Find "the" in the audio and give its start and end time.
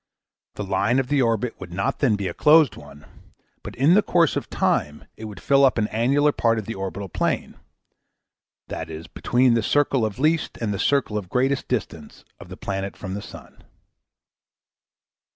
0.55-0.63, 1.09-1.21, 3.93-4.01, 6.65-6.73, 9.53-9.61, 10.73-10.79, 12.49-12.57, 13.13-13.21